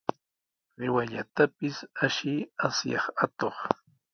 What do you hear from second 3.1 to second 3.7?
atuq!